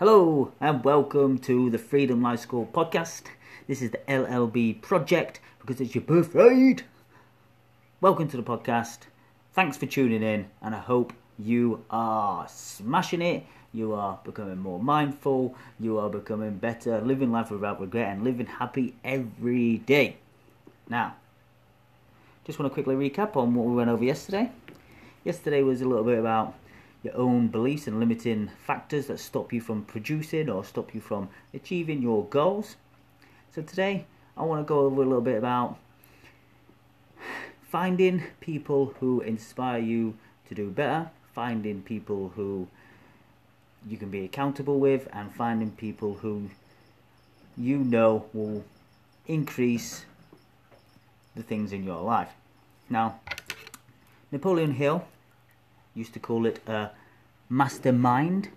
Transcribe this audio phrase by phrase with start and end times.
[0.00, 3.24] Hello and welcome to the Freedom Life School podcast.
[3.68, 6.76] This is the LLB project because it's your birthday.
[8.00, 9.00] Welcome to the podcast.
[9.52, 13.44] Thanks for tuning in, and I hope you are smashing it.
[13.74, 15.54] You are becoming more mindful.
[15.78, 20.16] You are becoming better, living life without regret, and living happy every day.
[20.88, 21.16] Now,
[22.46, 24.50] just want to quickly recap on what we went over yesterday.
[25.24, 26.54] Yesterday was a little bit about
[27.02, 31.28] your own beliefs and limiting factors that stop you from producing or stop you from
[31.54, 32.76] achieving your goals.
[33.54, 35.78] So today I want to go over a little bit about
[37.70, 40.16] finding people who inspire you
[40.48, 42.68] to do better, finding people who
[43.86, 46.50] you can be accountable with, and finding people who
[47.56, 48.64] you know will
[49.26, 50.04] increase
[51.36, 52.30] the things in your life.
[52.88, 53.20] Now,
[54.32, 55.04] Napoleon Hill
[55.94, 56.90] used to call it a
[57.48, 58.48] mastermind.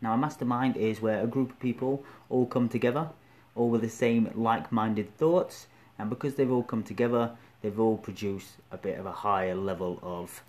[0.00, 3.08] Now, a mastermind is where a group of people all come together,
[3.54, 5.66] all with the same like minded thoughts,
[5.98, 7.32] and because they've all come together,
[7.62, 10.42] they've all produced a bit of a higher level of,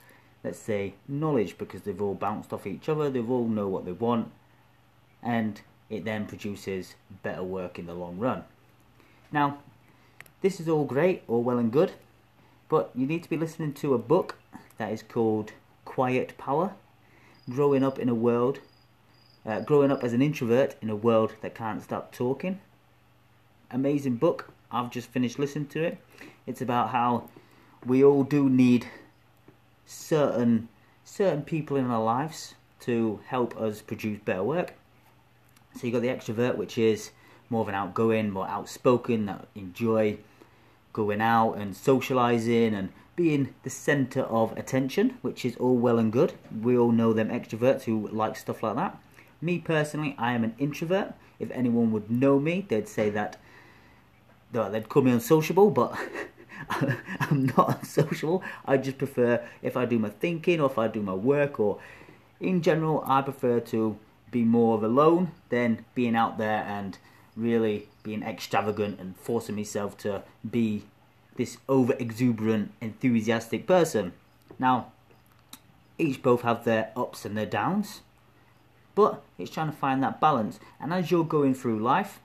[0.43, 3.91] let's say, knowledge because they've all bounced off each other, they've all know what they
[3.91, 4.31] want,
[5.23, 8.43] and it then produces better work in the long run.
[9.31, 9.57] Now,
[10.41, 11.93] this is all great, all well and good,
[12.69, 14.35] but you need to be listening to a book
[14.77, 15.51] that is called
[15.99, 16.71] quiet power.
[17.49, 18.59] Growing up in a world,
[19.45, 22.61] uh, growing up as an introvert in a world that can't stop talking.
[23.69, 24.49] Amazing book.
[24.71, 25.97] I've just finished listening to it.
[26.47, 27.27] It's about how
[27.85, 28.87] we all do need
[29.85, 30.69] certain
[31.03, 32.55] certain people in our lives
[32.85, 34.75] to help us produce better work.
[35.75, 37.11] So you've got the extrovert, which is
[37.49, 40.19] more of an outgoing, more outspoken, that enjoy
[40.93, 42.87] going out and socializing and
[43.19, 46.31] being the center of attention, which is all well and good.
[46.61, 48.97] We all know them extroverts who like stuff like that.
[49.41, 51.15] Me personally, I am an introvert.
[51.37, 53.35] If anyone would know me, they'd say that
[54.53, 55.99] they'd call me unsociable, but
[57.19, 58.41] I'm not unsociable.
[58.65, 61.77] I just prefer if I do my thinking or if I do my work or
[62.39, 63.97] in general, I prefer to
[64.31, 66.97] be more alone than being out there and
[67.35, 70.83] really being extravagant and forcing myself to be
[71.39, 74.13] this over exuberant, enthusiastic person.
[74.59, 74.91] Now,
[75.97, 78.01] each both have their ups and their downs,
[78.93, 80.59] but it's trying to find that balance.
[80.79, 82.19] And as you're going through life,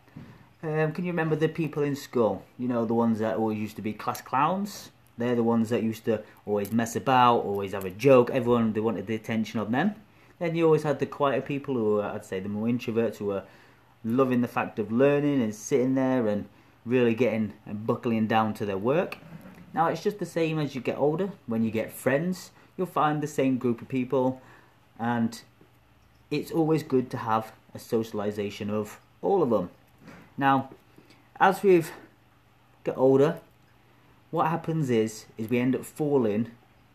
[0.62, 2.42] um, can you remember the people in school?
[2.58, 4.90] You know, the ones that always used to be class clowns?
[5.16, 8.30] They're the ones that used to always mess about, always have a joke.
[8.30, 9.94] Everyone, they wanted the attention of them.
[10.40, 13.26] Then you always had the quieter people who were, I'd say, the more introverts who
[13.26, 13.44] were
[14.04, 16.46] loving the fact of learning and sitting there and
[16.84, 19.18] really getting and buckling down to their work.
[19.72, 21.30] Now, it's just the same as you get older.
[21.46, 24.40] When you get friends, you'll find the same group of people,
[24.98, 25.40] and
[26.30, 29.70] it's always good to have a socialization of all of them.
[30.36, 30.70] Now,
[31.40, 31.90] as we've
[32.84, 33.40] get older,
[34.30, 36.50] what happens is is we end up falling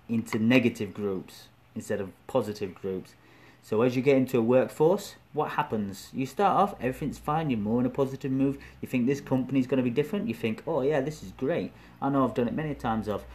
[0.08, 3.16] into negative groups instead of positive groups.
[3.64, 6.10] So as you get into a workforce, what happens?
[6.14, 9.68] You start off, everything's fine, you're more in a positive mood, you think this company's
[9.68, 11.72] going to be different, you think, oh yeah, this is great.
[12.02, 13.26] I know I've done it many times, I've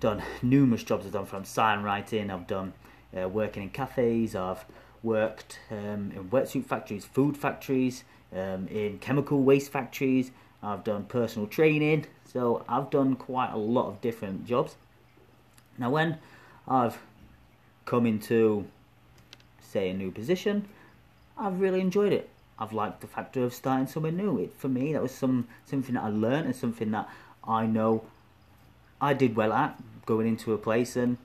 [0.00, 2.72] done numerous jobs, I've done from sign writing, I've done
[3.16, 4.64] uh, working in cafes, I've
[5.02, 8.02] worked um, in wetsuit factories, food factories,
[8.32, 10.32] um, in chemical waste factories,
[10.62, 14.76] I've done personal training, so I've done quite a lot of different jobs.
[15.78, 16.18] Now when
[16.66, 16.98] I've
[17.84, 18.66] come into
[19.60, 20.66] say a new position,
[21.36, 22.30] I've really enjoyed it.
[22.58, 24.38] I've liked the factor of starting somewhere new.
[24.38, 27.08] It for me that was some something that I learned and something that
[27.42, 28.04] I know
[29.00, 31.18] I did well at going into a place and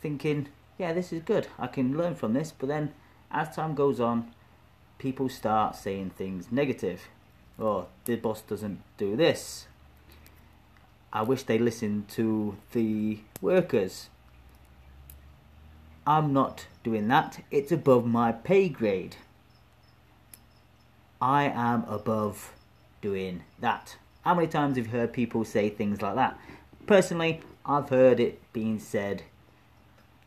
[0.00, 0.48] thinking,
[0.78, 1.48] yeah, this is good.
[1.58, 2.52] I can learn from this.
[2.56, 2.94] But then
[3.30, 4.30] as time goes on,
[4.98, 7.08] people start saying things negative.
[7.58, 9.66] Oh, the boss doesn't do this.
[11.12, 14.08] I wish they listened to the workers.
[16.06, 17.44] I'm not doing that.
[17.50, 19.16] It's above my pay grade.
[21.20, 22.52] I am above
[23.00, 23.96] doing that.
[24.22, 26.38] How many times have you heard people say things like that?
[26.86, 29.22] Personally, I've heard it being said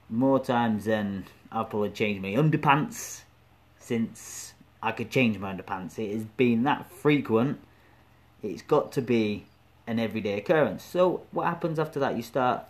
[0.10, 3.22] more times than I've probably changed my underpants
[3.80, 5.98] since I could change my underpants.
[5.98, 7.60] It has been that frequent.
[8.44, 9.46] It's got to be
[9.88, 10.84] an everyday occurrence.
[10.84, 12.16] So what happens after that?
[12.16, 12.66] You start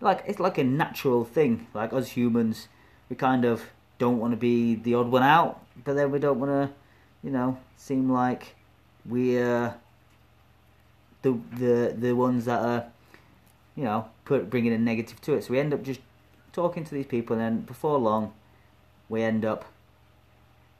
[0.00, 1.66] like it's like a natural thing.
[1.74, 2.68] Like us humans,
[3.08, 3.62] we kind of
[3.98, 6.74] don't want to be the odd one out, but then we don't want to,
[7.22, 8.54] you know, seem like
[9.04, 9.74] we're
[11.22, 12.84] the the the ones that are,
[13.76, 15.44] you know, put bringing a negative to it.
[15.44, 16.00] So we end up just
[16.52, 18.32] talking to these people, and then before long,
[19.08, 19.64] we end up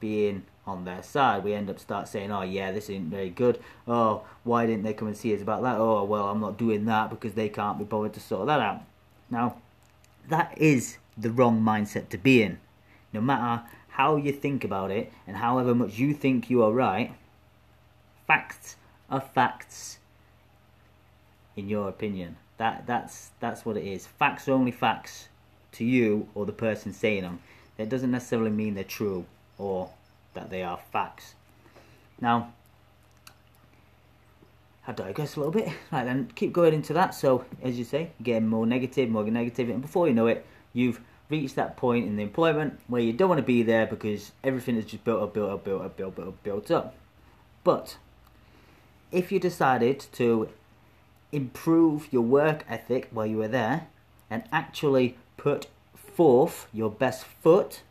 [0.01, 1.43] being on their side.
[1.43, 3.61] We end up start saying, "Oh yeah, this isn't very good.
[3.87, 5.77] Oh, why didn't they come and see us about that?
[5.79, 8.83] Oh well, I'm not doing that because they can't be bothered to sort that out."
[9.31, 9.57] Now,
[10.29, 12.59] that is the wrong mindset to be in.
[13.13, 13.65] No matter
[13.99, 17.13] how you think about it and however much you think you are right,
[18.29, 18.77] facts
[19.11, 19.99] are facts
[21.57, 22.37] in your opinion.
[22.59, 24.07] That that's that's what it is.
[24.07, 25.29] Facts are only facts
[25.73, 27.41] to you or the person saying them.
[27.77, 29.27] That doesn't necessarily mean they're true
[29.59, 29.91] or
[30.35, 31.35] that they are facts.
[32.21, 32.53] Now,
[34.87, 35.69] I digress a little bit.
[35.93, 37.15] Right then, keep going into that.
[37.15, 41.01] So, as you say, getting more negative, more negative, and before you know it, you've
[41.29, 44.77] reached that point in the employment where you don't want to be there because everything
[44.77, 46.95] is just built up, built up, built up, built up, built up.
[47.65, 47.99] But
[49.13, 50.49] if you decided to
[51.33, 53.89] improve your work ethic while you were there
[54.31, 57.83] and actually put forth your best foot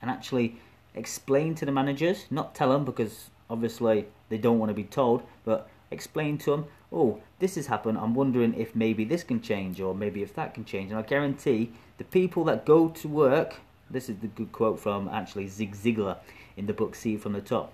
[0.00, 0.56] and actually
[0.94, 5.22] explain to the managers, not tell them because obviously they don't want to be told,
[5.44, 7.98] but explain to them, oh, this has happened.
[7.98, 10.90] I'm wondering if maybe this can change or maybe if that can change.
[10.90, 13.56] And I guarantee the people that go to work,
[13.90, 16.18] this is the good quote from actually Zig Ziglar
[16.56, 17.72] in the book See from the Top.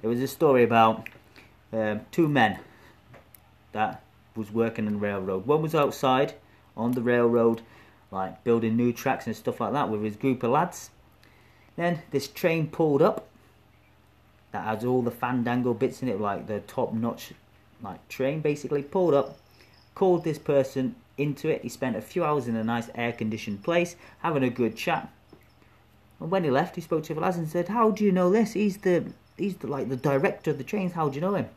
[0.00, 1.08] There was a story about
[1.72, 2.58] um, two men
[3.72, 4.02] that
[4.34, 5.46] was working in the railroad.
[5.46, 6.34] One was outside
[6.76, 7.62] on the railroad,
[8.10, 10.90] like building new tracks and stuff like that with his group of lads.
[11.76, 13.28] Then this train pulled up
[14.52, 17.32] that has all the fandango bits in it, like the top notch
[17.82, 19.38] like train basically pulled up,
[19.94, 21.62] called this person into it.
[21.62, 25.10] He spent a few hours in a nice air conditioned place having a good chat.
[26.20, 28.52] And when he left, he spoke to lads and said, "How do you know this?
[28.52, 30.92] He's the he's the, like the director of the trains.
[30.92, 31.48] How do you know him?"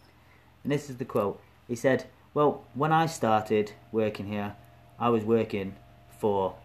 [0.63, 1.41] And this is the quote.
[1.67, 4.55] He said, "Well, when I started working here,
[4.99, 5.75] I was working
[6.17, 6.55] for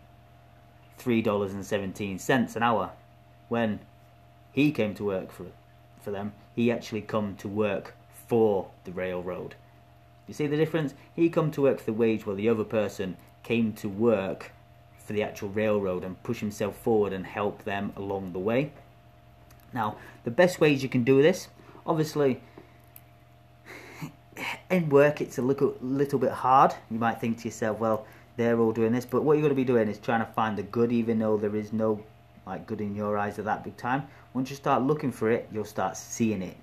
[0.99, 2.93] three dollars and seventeen cents an hour
[3.49, 3.81] when
[4.53, 5.47] he came to work for
[6.01, 7.95] for them, he actually come to work
[8.27, 9.55] for the railroad.
[10.27, 10.95] You see the difference?
[11.15, 14.53] He come to work for the wage while the other person came to work
[15.05, 18.73] for the actual railroad and push himself forward and help them along the way.
[19.73, 21.49] Now, the best ways you can do this,
[21.87, 22.41] obviously,
[24.71, 26.75] in work it's a little, little bit hard.
[26.91, 28.07] You might think to yourself, well,
[28.37, 30.57] they're all doing this, but what you're going to be doing is trying to find
[30.57, 32.03] the good even though there is no
[32.47, 34.05] like good in your eyes at that big time.
[34.33, 36.57] Once you start looking for it, you'll start seeing it.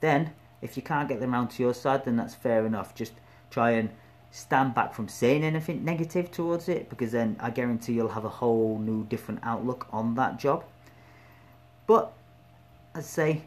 [0.00, 2.94] Then, if you can't get them around to your side, then that's fair enough.
[2.94, 3.12] Just
[3.50, 3.90] try and
[4.30, 8.28] stand back from saying anything negative towards it because then I guarantee you'll have a
[8.28, 10.64] whole new different outlook on that job.
[11.86, 12.12] But,
[12.94, 13.42] I'd say,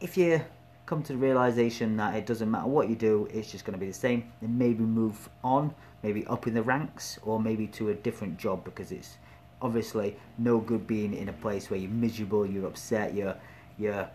[0.00, 0.40] if you
[0.86, 3.78] come to the realization that it doesn't matter what you do, it's just going to
[3.78, 7.90] be the same, then maybe move on, maybe up in the ranks, or maybe to
[7.90, 9.18] a different job because it's
[9.60, 13.36] obviously no good being in a place where you're miserable, you're upset, you're
[13.78, 14.08] you're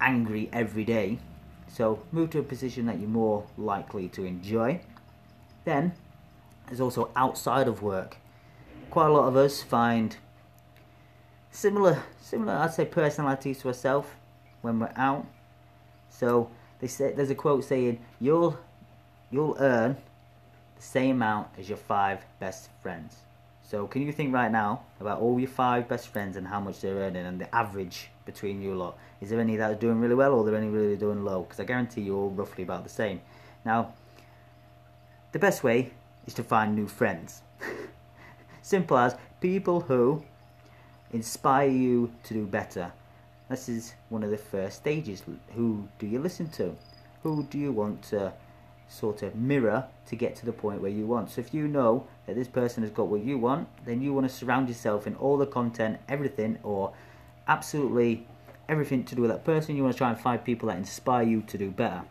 [0.00, 1.18] angry every day.
[1.68, 4.80] So move to a position that you're more likely to enjoy.
[5.64, 5.92] Then
[6.66, 8.16] there's also outside of work.
[8.90, 10.16] Quite a lot of us find
[11.50, 14.08] similar similar I'd say personalities to ourselves
[14.62, 15.26] when we're out.
[16.10, 16.50] So
[16.80, 18.58] they say there's a quote saying you'll
[19.30, 19.96] you'll earn
[20.76, 23.16] the same amount as your five best friends.
[23.62, 26.80] So can you think right now about all your five best friends and how much
[26.80, 28.96] they're earning and the average between you lot?
[29.20, 31.42] Is there any that are doing really well or are there any really doing low?
[31.42, 33.20] Because I guarantee you're all roughly about the same.
[33.64, 33.94] Now,
[35.32, 35.92] the best way
[36.26, 37.42] is to find new friends.
[38.62, 40.22] Simple as people who
[41.12, 42.92] inspire you to do better.
[43.48, 45.22] This is one of the first stages.
[45.54, 46.76] Who do you listen to?
[47.22, 48.32] Who do you want to
[48.88, 51.30] sort of mirror to get to the point where you want.
[51.30, 54.28] So if you know that this person has got what you want, then you want
[54.28, 56.92] to surround yourself in all the content, everything, or
[57.46, 58.26] absolutely
[58.68, 59.76] everything to do with that person.
[59.76, 62.02] You want to try and find people that inspire you to do better.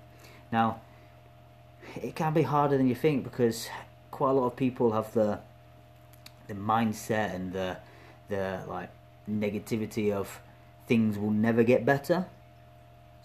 [0.51, 0.81] Now,
[1.95, 3.69] it can be harder than you think because
[4.11, 5.39] quite a lot of people have the
[6.47, 7.77] the mindset and the
[8.29, 8.89] the like
[9.29, 10.39] negativity of
[10.87, 12.25] things will never get better.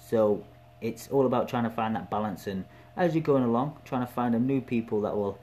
[0.09, 0.45] So
[0.81, 2.65] it's all about trying to find that balance and
[2.97, 5.39] as you're going along, trying to find new people that will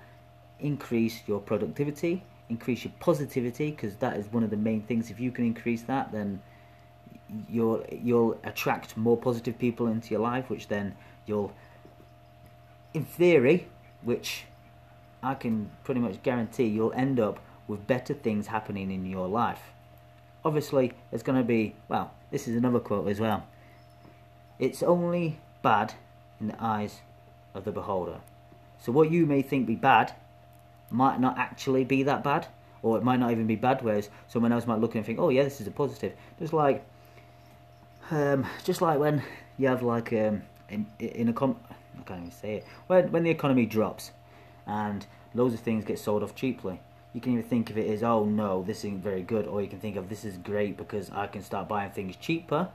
[0.59, 5.09] increase your productivity, increase your positivity, because that is one of the main things.
[5.09, 6.41] If you can increase that, then
[7.49, 10.95] you'll you'll attract more positive people into your life, which then
[11.25, 11.53] you'll,
[12.93, 13.67] in theory,
[14.01, 14.45] which
[15.21, 19.61] I can pretty much guarantee, you'll end up with better things happening in your life.
[20.43, 22.11] Obviously, there's going to be well.
[22.31, 23.45] This is another quote as well.
[24.57, 25.93] It's only bad
[26.39, 26.99] in the eyes
[27.53, 28.19] of the beholder.
[28.81, 30.13] So what you may think be bad
[30.89, 32.47] might not actually be that bad,
[32.81, 35.29] or it might not even be bad, whereas someone else might look and think, oh
[35.29, 36.13] yeah, this is a positive.
[36.39, 36.85] Just like
[38.11, 39.23] um, just like when
[39.57, 43.23] you have like um, in in a com I can't even say it when when
[43.23, 44.11] the economy drops
[44.65, 46.79] and loads of things get sold off cheaply.
[47.13, 49.67] You can even think of it as oh no this isn't very good, or you
[49.67, 52.69] can think of this is great because I can start buying things cheaper,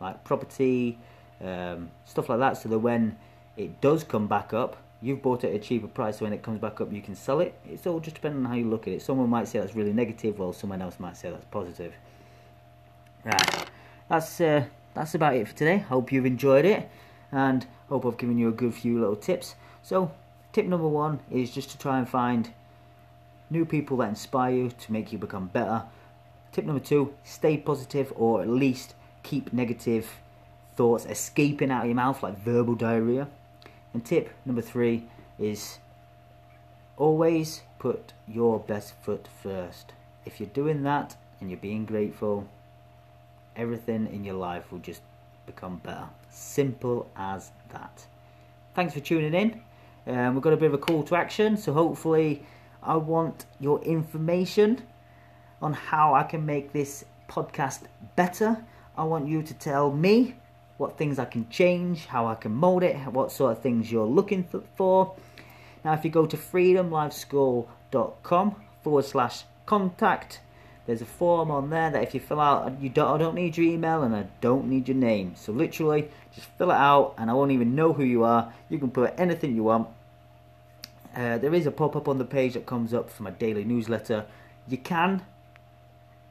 [0.00, 0.98] like property,
[1.40, 2.56] um, stuff like that.
[2.56, 3.16] So that when
[3.56, 6.18] it does come back up, you've bought it at a cheaper price.
[6.18, 7.54] So when it comes back up, you can sell it.
[7.64, 9.02] It's all just depending on how you look at it.
[9.02, 11.94] Someone might say that's really negative, while someone else might say that's positive.
[13.24, 13.66] Right,
[14.08, 15.78] that's uh, that's about it for today.
[15.78, 16.88] Hope you've enjoyed it,
[17.32, 19.54] and hope I've given you a good few little tips.
[19.82, 20.12] So,
[20.52, 22.52] tip number one is just to try and find
[23.50, 25.84] new people that inspire you to make you become better.
[26.52, 30.08] Tip number two: stay positive, or at least keep negative
[30.76, 33.28] thoughts escaping out of your mouth like verbal diarrhea.
[33.92, 35.08] And tip number three
[35.38, 35.78] is
[36.96, 39.92] always put your best foot first.
[40.24, 42.48] If you're doing that and you're being grateful,
[43.56, 45.02] everything in your life will just
[45.46, 46.08] become better.
[46.30, 48.06] Simple as that.
[48.74, 49.60] Thanks for tuning in.
[50.06, 52.44] Um, we've got a bit of a call to action, so hopefully,
[52.82, 54.82] I want your information
[55.60, 57.80] on how I can make this podcast
[58.14, 58.64] better.
[58.96, 60.36] I want you to tell me
[60.76, 64.04] what things I can change, how I can mold it, what sort of things you're
[64.06, 64.46] looking
[64.76, 65.14] for.
[65.84, 70.40] Now, if you go to freedomlifeschool.com forward slash contact,
[70.86, 73.56] there's a form on there that if you fill out, you don't, I don't need
[73.56, 75.34] your email and I don't need your name.
[75.34, 78.52] So literally, just fill it out and I won't even know who you are.
[78.68, 79.88] You can put anything you want.
[81.14, 84.26] Uh, there is a pop-up on the page that comes up for my daily newsletter.
[84.68, 85.22] You can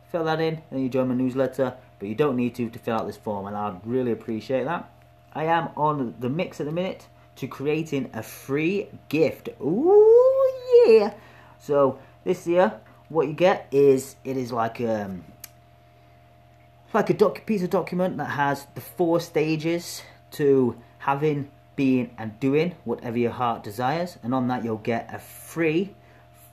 [0.10, 2.96] fill that in and you join my newsletter, but you don't need to to fill
[2.96, 4.90] out this form and I'd really appreciate that.
[5.34, 7.08] I am on the mix at the minute
[7.38, 9.50] to creating a free gift.
[9.60, 10.52] Ooh
[10.88, 11.14] yeah!
[11.60, 15.24] So this year what you get is it is like um
[16.94, 22.74] like a piece of document that has the four stages to having, being, and doing
[22.86, 25.94] whatever your heart desires, and on that you'll get a free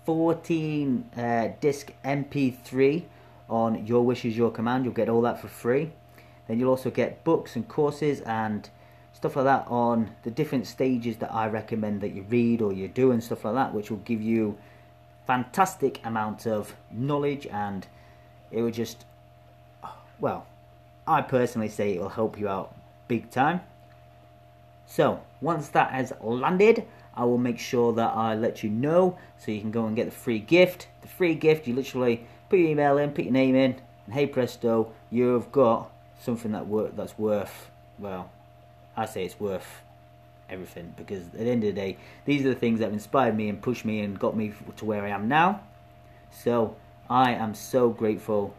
[0.05, 3.05] 14 uh, disc MP3
[3.49, 4.85] on Your Wish Is Your Command.
[4.85, 5.93] You'll get all that for free.
[6.49, 8.69] Then you'll also get books and courses and
[9.13, 12.89] stuff like that on the different stages that I recommend that you read or you
[12.89, 14.59] do and stuff like that, which will give you
[15.27, 17.87] fantastic amount of knowledge and
[18.51, 19.05] it will just
[20.19, 20.47] well
[21.07, 22.75] I personally say it will help you out
[23.09, 23.61] big time.
[24.87, 29.51] So once that has landed I will make sure that I let you know so
[29.51, 30.89] you can go and get the free gift.
[31.03, 33.77] The free gift you literally put your email in put your name in
[34.07, 38.31] and hey presto you've got something that wor- that's worth well
[38.97, 39.83] I say it's worth
[40.53, 43.49] everything because at the end of the day, these are the things that inspired me
[43.49, 45.63] and pushed me and got me to where I am now.
[46.31, 46.77] So
[47.09, 48.55] I am so grateful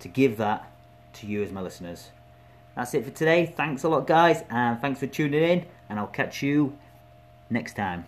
[0.00, 0.70] to give that
[1.14, 2.10] to you as my listeners.
[2.76, 3.46] That's it for today.
[3.56, 6.78] Thanks a lot, guys, and thanks for tuning in, and I'll catch you
[7.50, 8.06] next time.